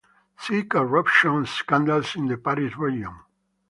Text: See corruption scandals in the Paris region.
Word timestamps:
See 0.39 0.63
corruption 0.63 1.45
scandals 1.45 2.15
in 2.15 2.25
the 2.25 2.35
Paris 2.37 2.75
region. 2.75 3.13